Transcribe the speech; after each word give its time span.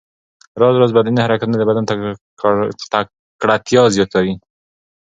راز 0.61 0.75
راز 0.81 0.91
بدني 0.97 1.19
حرکتونه 1.25 1.55
د 1.57 1.63
بدن 1.69 1.83
تکړتیا 3.39 3.83
زیاتوي. 3.95 4.33